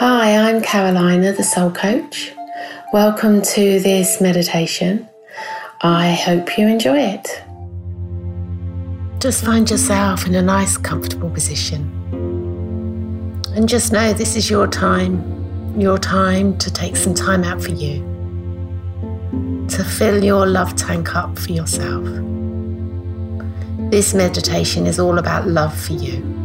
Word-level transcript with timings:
Hi, 0.00 0.48
I'm 0.48 0.62
Carolina, 0.62 1.32
the 1.32 1.42
Soul 1.42 1.72
Coach. 1.72 2.32
Welcome 2.92 3.42
to 3.42 3.80
this 3.80 4.20
meditation. 4.20 5.08
I 5.80 6.12
hope 6.12 6.56
you 6.56 6.68
enjoy 6.68 7.00
it. 7.00 7.42
Just 9.20 9.44
find 9.44 9.68
yourself 9.68 10.24
in 10.24 10.36
a 10.36 10.40
nice, 10.40 10.76
comfortable 10.76 11.30
position. 11.30 11.82
And 13.56 13.68
just 13.68 13.90
know 13.90 14.12
this 14.12 14.36
is 14.36 14.48
your 14.48 14.68
time, 14.68 15.76
your 15.76 15.98
time 15.98 16.56
to 16.58 16.72
take 16.72 16.94
some 16.94 17.12
time 17.12 17.42
out 17.42 17.60
for 17.60 17.72
you, 17.72 17.98
to 19.68 19.82
fill 19.82 20.22
your 20.22 20.46
love 20.46 20.76
tank 20.76 21.16
up 21.16 21.36
for 21.36 21.50
yourself. 21.50 22.04
This 23.90 24.14
meditation 24.14 24.86
is 24.86 25.00
all 25.00 25.18
about 25.18 25.48
love 25.48 25.76
for 25.76 25.94
you. 25.94 26.38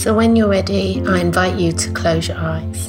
So, 0.00 0.14
when 0.14 0.34
you're 0.34 0.48
ready, 0.48 1.02
I 1.06 1.18
invite 1.18 1.60
you 1.60 1.72
to 1.72 1.92
close 1.92 2.26
your 2.26 2.38
eyes 2.38 2.86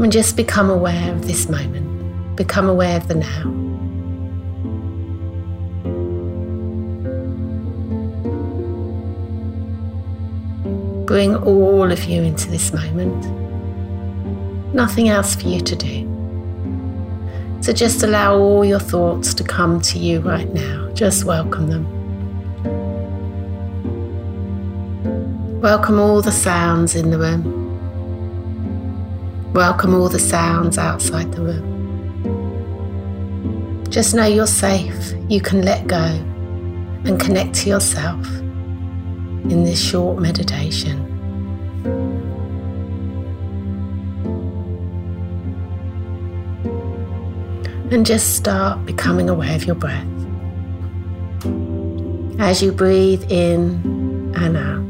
and 0.00 0.10
just 0.10 0.34
become 0.36 0.68
aware 0.68 1.12
of 1.12 1.28
this 1.28 1.48
moment, 1.48 2.34
become 2.34 2.68
aware 2.68 2.96
of 2.96 3.06
the 3.06 3.14
now. 3.14 3.44
Bring 11.06 11.36
all 11.36 11.92
of 11.92 12.02
you 12.02 12.22
into 12.24 12.50
this 12.50 12.72
moment. 12.72 13.24
Nothing 14.74 15.10
else 15.10 15.36
for 15.36 15.46
you 15.46 15.60
to 15.60 15.76
do. 15.76 17.60
So 17.60 17.72
just 17.72 18.02
allow 18.02 18.36
all 18.36 18.64
your 18.64 18.80
thoughts 18.80 19.32
to 19.34 19.44
come 19.44 19.80
to 19.82 19.98
you 20.00 20.22
right 20.22 20.52
now. 20.52 20.90
Just 20.92 21.22
welcome 21.22 21.68
them. 21.68 21.99
Welcome 25.60 26.00
all 26.00 26.22
the 26.22 26.32
sounds 26.32 26.94
in 26.96 27.10
the 27.10 27.18
room. 27.18 27.44
Welcome 29.52 29.94
all 29.94 30.08
the 30.08 30.18
sounds 30.18 30.78
outside 30.78 31.32
the 31.32 31.42
room. 31.42 31.68
Just 33.90 34.14
know 34.14 34.24
you're 34.24 34.46
safe. 34.46 35.12
You 35.28 35.42
can 35.42 35.60
let 35.60 35.86
go 35.86 35.98
and 37.04 37.20
connect 37.20 37.56
to 37.56 37.68
yourself 37.68 38.26
in 39.50 39.64
this 39.64 39.78
short 39.78 40.18
meditation. 40.18 41.06
and 47.92 48.06
just 48.06 48.36
start 48.36 48.86
becoming 48.86 49.28
aware 49.28 49.56
of 49.56 49.64
your 49.64 49.74
breath. 49.74 50.06
As 52.38 52.62
you 52.62 52.70
breathe 52.72 53.24
in 53.30 54.32
and 54.36 54.56
out. 54.56 54.89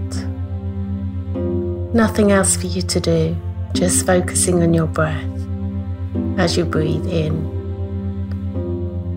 Nothing 1.92 2.32
else 2.32 2.56
for 2.56 2.66
you 2.66 2.82
to 2.82 3.00
do, 3.00 3.36
just 3.72 4.06
focusing 4.06 4.62
on 4.62 4.72
your 4.74 4.86
breath 4.86 5.24
as 6.38 6.56
you 6.56 6.64
breathe 6.64 7.06
in 7.06 7.34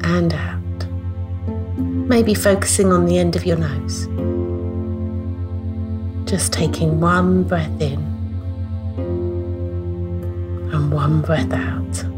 and 0.04 0.34
out. 0.34 0.88
Maybe 1.78 2.34
focusing 2.34 2.92
on 2.92 3.06
the 3.06 3.18
end 3.18 3.36
of 3.36 3.46
your 3.46 3.58
nose. 3.58 4.08
Just 6.30 6.52
taking 6.52 7.00
one 7.00 7.44
breath 7.44 7.82
in 7.82 8.00
and 10.74 10.92
one 10.92 11.22
breath 11.22 11.54
out. 11.54 12.14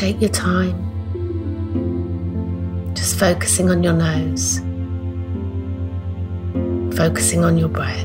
take 0.00 0.18
your 0.22 0.30
time, 0.30 0.74
just 2.94 3.18
focusing 3.18 3.68
on 3.68 3.82
your 3.82 3.92
nose, 3.92 4.62
focusing 7.00 7.42
on 7.44 7.56
your 7.56 7.70
breath. 7.70 8.04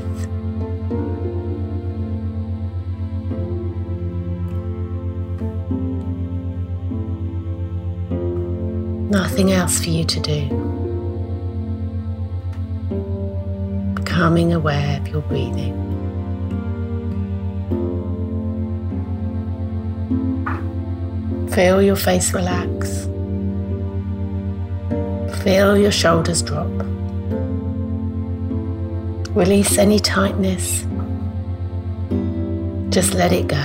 Nothing 9.10 9.52
else 9.52 9.78
for 9.84 9.90
you 9.90 10.02
to 10.06 10.18
do. 10.18 10.40
Becoming 13.96 14.54
aware 14.54 14.98
of 14.98 15.08
your 15.08 15.20
breathing. 15.20 15.74
Feel 21.50 21.82
your 21.82 21.96
face 21.96 22.32
relax. 22.32 23.04
Feel 25.44 25.76
your 25.76 25.92
shoulders 25.92 26.40
drop. 26.40 26.95
Release 29.36 29.76
any 29.76 29.98
tightness. 29.98 30.86
Just 32.88 33.12
let 33.12 33.32
it 33.32 33.46
go. 33.46 33.56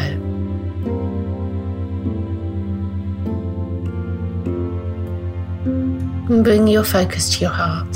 And 6.30 6.44
bring 6.44 6.68
your 6.68 6.84
focus 6.84 7.38
to 7.38 7.40
your 7.46 7.52
heart. 7.52 7.94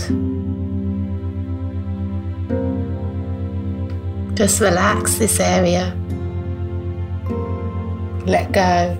Just 4.35 4.61
relax 4.61 5.15
this 5.15 5.41
area. 5.41 5.93
Let 8.25 8.53
go. 8.53 8.97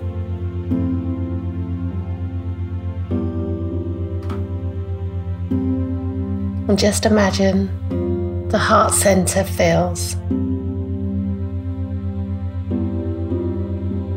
And 6.68 6.78
just 6.78 7.06
imagine 7.06 7.70
the 8.48 8.58
heart 8.58 8.94
center 8.94 9.42
fills 9.42 10.14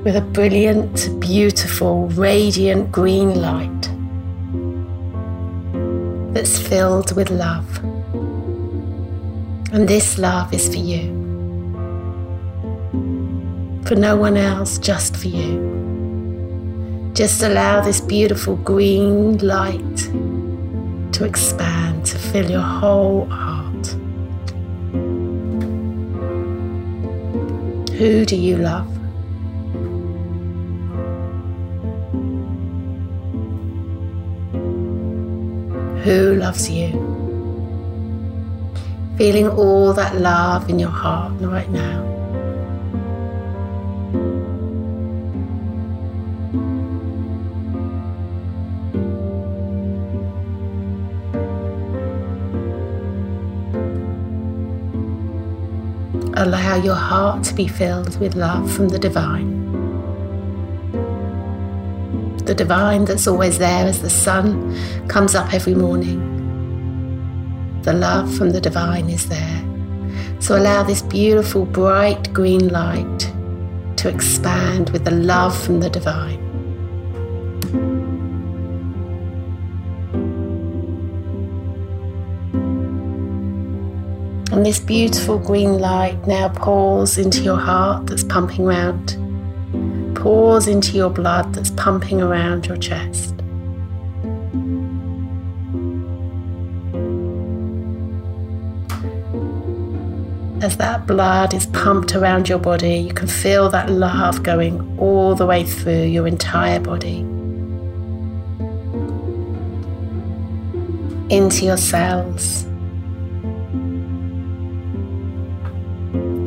with 0.03 0.15
a 0.15 0.21
brilliant, 0.21 1.19
beautiful, 1.19 2.07
radiant 2.09 2.91
green 2.91 3.41
light 3.41 3.81
that's 6.33 6.59
filled 6.59 7.15
with 7.15 7.29
love. 7.31 7.77
And 9.73 9.87
this 9.87 10.17
love 10.17 10.53
is 10.53 10.69
for 10.69 10.77
you. 10.77 11.17
For 13.85 13.95
no 13.95 14.15
one 14.15 14.37
else, 14.37 14.77
just 14.77 15.17
for 15.17 15.27
you. 15.27 17.11
Just 17.13 17.41
allow 17.41 17.81
this 17.81 17.99
beautiful 17.99 18.55
green 18.57 19.39
light 19.39 19.97
to 21.13 21.25
expand, 21.25 22.05
to 22.05 22.17
fill 22.17 22.49
your 22.49 22.61
whole 22.61 23.25
heart. 23.25 23.48
Who 27.99 28.23
do 28.23 28.37
you 28.37 28.55
love? 28.55 28.87
Who 36.05 36.35
loves 36.35 36.69
you? 36.69 36.91
Feeling 39.17 39.49
all 39.49 39.91
that 39.91 40.15
love 40.15 40.69
in 40.69 40.79
your 40.79 40.89
heart 40.89 41.33
right 41.41 41.69
now. 41.71 42.18
Allow 56.39 56.75
your 56.77 56.95
heart 56.95 57.43
to 57.43 57.53
be 57.53 57.67
filled 57.67 58.17
with 58.21 58.33
love 58.33 58.71
from 58.73 58.87
the 58.87 58.97
divine. 58.97 59.59
The 62.45 62.55
divine 62.55 63.03
that's 63.03 63.27
always 63.27 63.59
there 63.59 63.85
as 63.85 64.01
the 64.01 64.09
sun 64.09 64.73
comes 65.09 65.35
up 65.35 65.53
every 65.53 65.75
morning. 65.75 66.21
The 67.81 67.91
love 67.91 68.33
from 68.37 68.51
the 68.51 68.61
divine 68.61 69.09
is 69.09 69.27
there. 69.27 69.61
So 70.39 70.57
allow 70.57 70.83
this 70.83 71.01
beautiful, 71.01 71.65
bright 71.65 72.31
green 72.33 72.69
light 72.69 73.19
to 73.97 74.07
expand 74.07 74.91
with 74.91 75.03
the 75.03 75.11
love 75.11 75.61
from 75.61 75.81
the 75.81 75.89
divine. 75.89 76.48
And 84.59 84.65
this 84.65 84.81
beautiful 84.81 85.39
green 85.39 85.79
light 85.79 86.27
now 86.27 86.49
pours 86.49 87.17
into 87.17 87.43
your 87.43 87.55
heart 87.55 88.07
that's 88.07 88.25
pumping 88.25 88.65
around, 88.67 89.15
pours 90.17 90.67
into 90.67 90.97
your 90.97 91.09
blood 91.09 91.53
that's 91.53 91.69
pumping 91.69 92.21
around 92.21 92.65
your 92.65 92.75
chest. 92.75 93.35
As 100.61 100.75
that 100.75 101.07
blood 101.07 101.53
is 101.53 101.65
pumped 101.67 102.13
around 102.13 102.49
your 102.49 102.59
body, 102.59 102.97
you 102.97 103.13
can 103.13 103.29
feel 103.29 103.69
that 103.69 103.89
love 103.89 104.43
going 104.43 104.99
all 104.99 105.35
the 105.35 105.45
way 105.45 105.63
through 105.63 106.03
your 106.03 106.27
entire 106.27 106.81
body. 106.81 107.25
into 111.29 111.63
your 111.63 111.77
cells, 111.77 112.65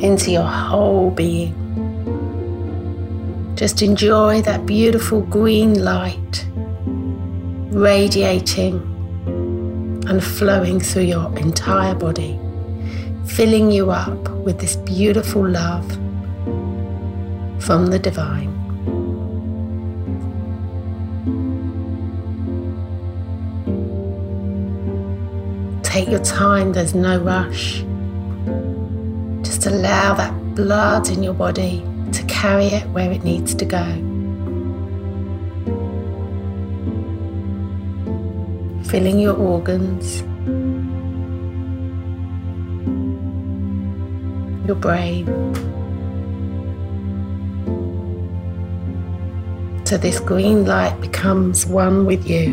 into 0.02 0.32
your 0.32 0.42
whole 0.42 1.10
being. 1.10 1.54
Just 3.54 3.80
enjoy 3.82 4.42
that 4.42 4.66
beautiful 4.66 5.20
green 5.20 5.84
light 5.84 6.44
radiating 7.70 8.74
and 10.08 10.22
flowing 10.22 10.80
through 10.80 11.04
your 11.04 11.38
entire 11.38 11.94
body, 11.94 12.38
filling 13.24 13.70
you 13.70 13.92
up 13.92 14.28
with 14.30 14.58
this 14.58 14.74
beautiful 14.76 15.48
love 15.48 15.88
from 17.62 17.86
the 17.86 17.98
divine. 17.98 18.50
Take 25.84 26.08
your 26.08 26.24
time, 26.24 26.72
there's 26.72 26.94
no 26.94 27.20
rush. 27.20 27.84
Just 29.62 29.76
allow 29.76 30.14
that 30.14 30.56
blood 30.56 31.08
in 31.08 31.22
your 31.22 31.34
body 31.34 31.86
to 32.10 32.24
carry 32.24 32.64
it 32.64 32.84
where 32.88 33.12
it 33.12 33.22
needs 33.22 33.54
to 33.54 33.64
go. 33.64 33.84
Filling 38.90 39.20
your 39.20 39.36
organs, 39.36 40.22
your 44.66 44.74
brain. 44.74 45.26
So 49.84 49.96
this 49.96 50.18
green 50.18 50.64
light 50.64 51.00
becomes 51.00 51.66
one 51.66 52.04
with 52.04 52.28
you 52.28 52.46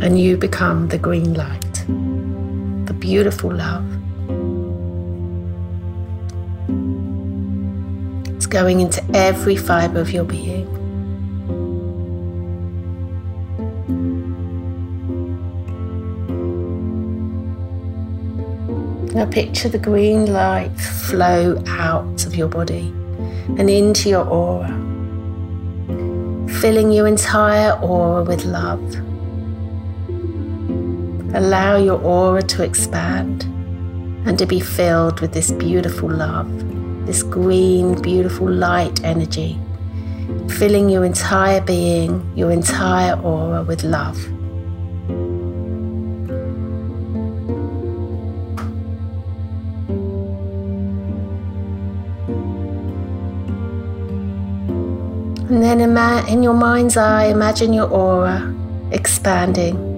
and 0.00 0.18
you 0.18 0.38
become 0.38 0.88
the 0.88 0.96
green 0.96 1.34
light, 1.34 1.74
the 2.86 2.94
beautiful 2.98 3.52
love. 3.52 3.93
Going 8.54 8.78
into 8.78 9.04
every 9.12 9.56
fibre 9.56 9.98
of 9.98 10.12
your 10.12 10.22
being. 10.22 10.70
Now 19.12 19.26
picture 19.26 19.68
the 19.68 19.78
green 19.78 20.32
light 20.32 20.70
flow 20.78 21.60
out 21.66 22.26
of 22.26 22.36
your 22.36 22.46
body 22.46 22.92
and 23.58 23.68
into 23.68 24.08
your 24.08 24.24
aura, 24.24 24.68
filling 26.60 26.92
your 26.92 27.08
entire 27.08 27.72
aura 27.80 28.22
with 28.22 28.44
love. 28.44 28.84
Allow 31.34 31.76
your 31.78 32.00
aura 32.00 32.42
to 32.42 32.62
expand 32.62 33.42
and 34.26 34.38
to 34.38 34.46
be 34.46 34.60
filled 34.60 35.18
with 35.18 35.32
this 35.32 35.50
beautiful 35.50 36.08
love, 36.08 36.73
this 37.06 37.22
green, 37.22 38.00
beautiful 38.00 38.50
light 38.50 39.04
energy, 39.04 39.58
filling 40.48 40.88
your 40.88 41.04
entire 41.04 41.60
being, 41.60 42.30
your 42.36 42.50
entire 42.50 43.14
aura 43.20 43.62
with 43.62 43.84
love. 43.84 44.18
And 55.50 55.62
then 55.62 55.80
in 56.28 56.42
your 56.42 56.54
mind's 56.54 56.96
eye, 56.96 57.26
imagine 57.26 57.72
your 57.72 57.88
aura 57.88 58.54
expanding 58.90 59.94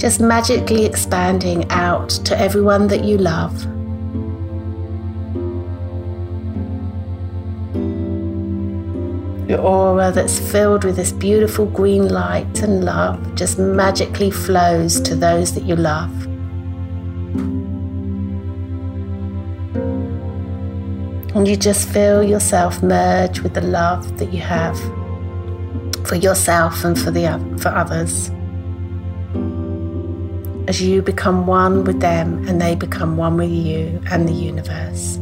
just 0.00 0.18
magically 0.18 0.86
expanding 0.86 1.70
out 1.70 2.08
to 2.08 2.38
everyone 2.40 2.88
that 2.88 3.04
you 3.04 3.18
love. 3.18 3.69
Your 9.48 9.60
aura 9.60 10.12
that's 10.12 10.38
filled 10.38 10.84
with 10.84 10.96
this 10.96 11.12
beautiful 11.12 11.66
green 11.66 12.08
light 12.08 12.62
and 12.62 12.84
love 12.84 13.34
just 13.34 13.58
magically 13.58 14.30
flows 14.30 15.00
to 15.00 15.14
those 15.14 15.54
that 15.54 15.64
you 15.64 15.76
love. 15.76 16.12
And 21.34 21.46
you 21.46 21.56
just 21.56 21.88
feel 21.88 22.22
yourself 22.22 22.82
merge 22.82 23.40
with 23.40 23.54
the 23.54 23.60
love 23.60 24.18
that 24.18 24.32
you 24.32 24.40
have 24.40 24.78
for 26.06 26.16
yourself 26.16 26.84
and 26.84 26.98
for 26.98 27.10
the 27.10 27.24
for 27.60 27.68
others 27.68 28.30
as 30.70 30.80
you 30.80 31.02
become 31.02 31.48
one 31.48 31.82
with 31.82 31.98
them 31.98 32.46
and 32.46 32.62
they 32.62 32.76
become 32.76 33.16
one 33.16 33.36
with 33.36 33.50
you 33.50 34.00
and 34.08 34.28
the 34.28 34.32
universe. 34.32 35.18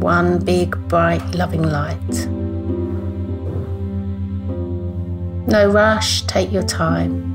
One 0.00 0.42
big, 0.42 0.70
bright, 0.88 1.22
loving 1.34 1.62
light. 1.62 2.28
No 5.46 5.70
rush, 5.70 6.22
take 6.22 6.50
your 6.50 6.62
time. 6.62 7.32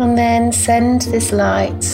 And 0.00 0.18
then 0.18 0.52
send 0.52 1.02
this 1.02 1.32
light, 1.32 1.84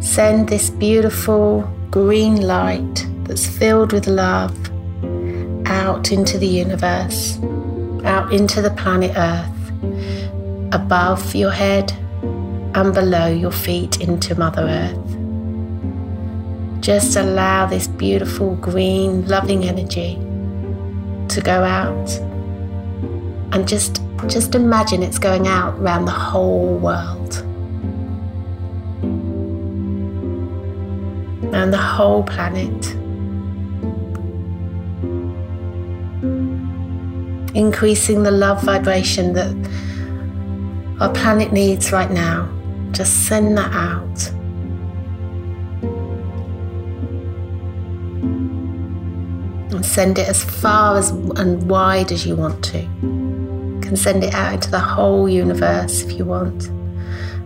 send 0.00 0.48
this 0.48 0.70
beautiful 0.70 1.68
green 1.90 2.46
light 2.46 3.06
that's 3.24 3.46
filled 3.46 3.92
with 3.92 4.06
love 4.06 4.54
out 5.66 6.12
into 6.12 6.36
the 6.38 6.46
universe, 6.46 7.38
out 8.04 8.32
into 8.32 8.60
the 8.60 8.70
planet 8.70 9.12
Earth, 9.16 10.74
above 10.74 11.34
your 11.34 11.50
head 11.50 11.92
and 12.74 12.92
below 12.92 13.28
your 13.28 13.50
feet 13.50 14.00
into 14.00 14.34
Mother 14.34 14.62
Earth. 14.62 15.08
Just 16.82 17.16
allow 17.16 17.66
this 17.66 17.86
beautiful 17.86 18.56
green, 18.56 19.26
loving 19.26 19.64
energy 19.64 20.16
to 21.28 21.40
go 21.42 21.62
out 21.62 22.10
and 23.52 23.66
just 23.66 24.02
just 24.26 24.54
imagine 24.54 25.02
it's 25.02 25.18
going 25.18 25.46
out 25.46 25.78
around 25.78 26.04
the 26.04 26.10
whole 26.10 26.76
world. 26.76 27.47
And 31.42 31.72
the 31.72 31.78
whole 31.78 32.22
planet. 32.22 32.94
Increasing 37.54 38.22
the 38.22 38.30
love 38.30 38.62
vibration 38.62 39.32
that 39.34 39.54
our 41.00 41.12
planet 41.12 41.52
needs 41.52 41.92
right 41.92 42.10
now. 42.10 42.48
Just 42.92 43.26
send 43.26 43.56
that 43.58 43.72
out. 43.72 44.30
And 49.72 49.84
send 49.84 50.18
it 50.18 50.28
as 50.28 50.44
far 50.44 50.98
as 50.98 51.10
and 51.10 51.68
wide 51.70 52.12
as 52.12 52.26
you 52.26 52.36
want 52.36 52.64
to 52.64 52.88
can 53.88 53.96
send 53.96 54.22
it 54.22 54.34
out 54.34 54.52
into 54.52 54.70
the 54.70 54.78
whole 54.78 55.26
universe 55.26 56.02
if 56.02 56.12
you 56.12 56.24
want. 56.26 56.77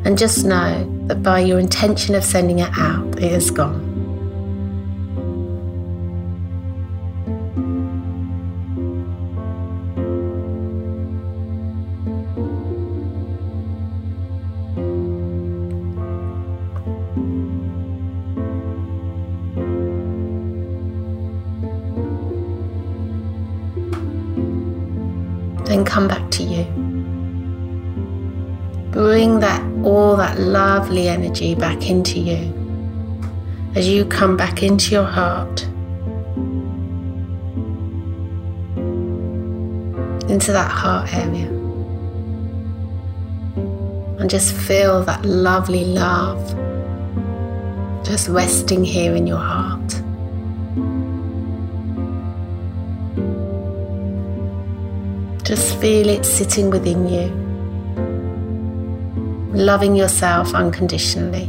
And 0.05 0.19
just 0.19 0.45
know 0.45 1.07
that 1.07 1.23
by 1.23 1.41
your 1.41 1.59
intention 1.59 2.15
of 2.15 2.25
sending 2.25 2.59
it 2.59 2.71
out, 2.77 3.19
it 3.19 3.33
is 3.33 3.51
gone. 3.51 3.93
then 25.73 25.85
come 25.87 26.07
back 26.07 26.31
to 26.31 26.43
you. 26.43 26.82
Bring 28.93 29.41
that 29.41 29.63
all 29.85 30.17
that 30.17 30.39
lovely 30.39 31.09
energy 31.09 31.55
back 31.55 31.91
into 31.91 32.21
you. 32.21 32.53
As 33.75 33.89
you 33.89 34.05
come 34.05 34.37
back 34.37 34.63
into 34.63 34.93
your 34.93 35.05
heart, 35.07 35.63
into 40.31 40.53
that 40.53 40.71
heart 40.71 41.13
area, 41.15 41.49
and 44.19 44.29
just 44.29 44.55
feel 44.55 45.03
that 45.05 45.25
lovely 45.25 45.85
love 45.85 46.55
just 48.05 48.29
resting 48.29 48.85
here 48.85 49.15
in 49.15 49.27
your 49.27 49.39
heart. 49.39 49.89
Just 55.45 55.77
feel 55.81 56.09
it 56.09 56.25
sitting 56.25 56.71
within 56.71 57.09
you, 57.09 57.31
loving 59.63 59.95
yourself 59.95 60.55
unconditionally. 60.55 61.47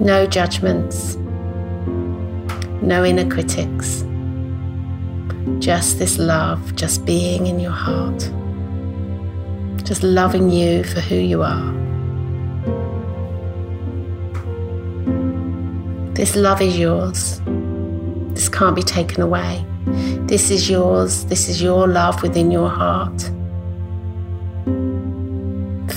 No 0.00 0.26
judgments, 0.26 1.16
no 2.82 3.04
inner 3.04 3.28
critics, 3.28 4.04
just 5.58 5.98
this 5.98 6.18
love, 6.18 6.74
just 6.74 7.04
being 7.04 7.46
in 7.46 7.60
your 7.60 7.72
heart, 7.72 8.20
just 9.84 10.02
loving 10.02 10.50
you 10.50 10.82
for 10.82 11.00
who 11.00 11.16
you 11.16 11.42
are. 11.42 11.72
This 16.14 16.36
love 16.36 16.62
is 16.62 16.78
yours. 16.78 17.40
This 18.34 18.48
can't 18.48 18.74
be 18.74 18.82
taken 18.82 19.22
away. 19.22 19.66
This 20.26 20.50
is 20.50 20.70
yours. 20.70 21.24
This 21.26 21.48
is 21.48 21.62
your 21.62 21.86
love 21.88 22.22
within 22.22 22.50
your 22.50 22.68
heart. 22.68 23.22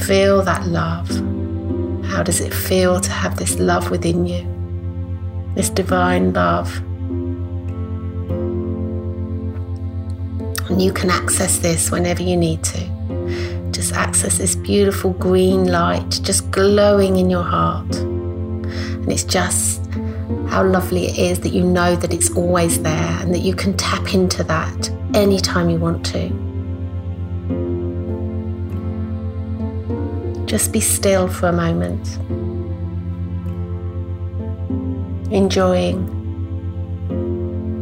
Feel 0.06 0.42
that 0.44 0.66
love. 0.68 1.10
How 2.06 2.24
does 2.24 2.40
it 2.40 2.54
feel 2.54 3.00
to 3.00 3.12
have 3.12 3.38
this 3.38 3.60
love 3.60 3.92
within 3.92 4.26
you? 4.26 4.46
This 5.56 5.70
divine 5.70 6.34
love. 6.34 6.76
And 10.70 10.82
you 10.82 10.92
can 10.92 11.10
access 11.10 11.60
this 11.60 11.92
whenever 11.92 12.24
you 12.24 12.36
need 12.38 12.64
to. 12.64 13.70
Just 13.72 13.94
access 13.94 14.38
this 14.38 14.56
beautiful 14.56 15.12
green 15.12 15.68
light 15.68 16.10
just 16.24 16.50
glowing 16.52 17.18
in 17.18 17.30
your 17.30 17.44
heart. 17.44 17.96
And 17.96 19.12
it's 19.12 19.24
just 19.24 19.82
how 20.48 20.64
lovely 20.64 21.08
it 21.08 21.18
is 21.18 21.40
that 21.42 21.50
you 21.50 21.64
know 21.64 21.96
that 21.96 22.14
it's 22.14 22.30
always 22.32 22.82
there 22.82 23.18
and 23.22 23.34
that 23.34 23.40
you 23.40 23.54
can 23.54 23.76
tap 23.78 24.14
into 24.14 24.44
that 24.44 24.90
anytime 25.14 25.70
you 25.70 25.78
want 25.78 26.06
to. 26.06 26.30
Just 30.46 30.72
be 30.72 30.80
still 30.80 31.28
for 31.28 31.48
a 31.48 31.54
moment, 31.54 32.18
enjoying 35.32 36.12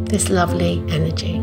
this 0.06 0.30
lovely 0.30 0.84
energy. 0.90 1.42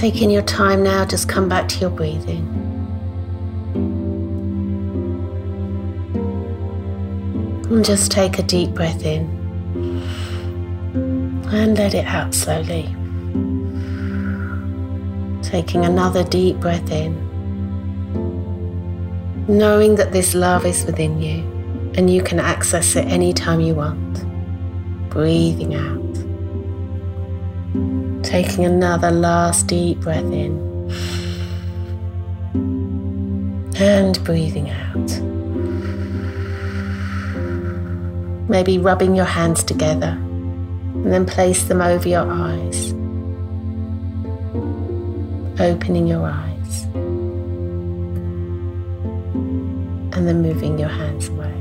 Taking 0.00 0.30
your 0.30 0.42
time 0.42 0.82
now, 0.82 1.04
just 1.04 1.28
come 1.28 1.46
back 1.48 1.68
to 1.68 1.78
your 1.78 1.90
breathing. 1.90 2.48
And 7.70 7.84
just 7.84 8.10
take 8.10 8.38
a 8.38 8.42
deep 8.42 8.70
breath 8.70 9.04
in 9.04 9.28
and 11.52 11.76
let 11.76 11.94
it 11.94 12.06
out 12.06 12.34
slowly. 12.34 12.96
Taking 15.50 15.84
another 15.84 16.22
deep 16.22 16.60
breath 16.60 16.90
in, 16.92 17.14
knowing 19.48 19.96
that 19.96 20.12
this 20.12 20.32
love 20.32 20.64
is 20.64 20.84
within 20.84 21.20
you 21.20 21.42
and 21.96 22.08
you 22.08 22.22
can 22.22 22.38
access 22.38 22.94
it 22.94 23.04
anytime 23.06 23.60
you 23.60 23.74
want. 23.74 25.10
Breathing 25.10 25.74
out. 25.74 26.14
Taking 28.22 28.64
another 28.64 29.10
last 29.10 29.66
deep 29.66 29.98
breath 30.00 30.24
in 30.24 30.70
and 33.80 34.22
breathing 34.24 34.70
out. 34.70 35.10
Maybe 38.48 38.78
rubbing 38.78 39.16
your 39.16 39.24
hands 39.24 39.64
together 39.64 40.16
and 40.94 41.12
then 41.12 41.24
place 41.24 41.64
them 41.64 41.80
over 41.80 42.08
your 42.08 42.30
eyes, 42.30 42.92
opening 45.60 46.06
your 46.06 46.26
eyes, 46.26 46.84
and 50.14 50.26
then 50.26 50.40
moving 50.42 50.78
your 50.78 50.88
hands 50.88 51.28
away. 51.28 51.54